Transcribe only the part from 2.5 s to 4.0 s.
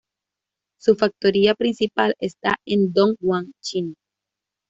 en Dong Guan, China.